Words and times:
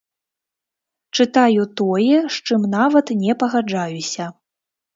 Чытаю 1.17 1.67
тое, 1.81 2.17
з 2.37 2.41
чым 2.45 2.67
нават 2.75 3.15
не 3.23 3.39
пагаджаюся. 3.45 4.25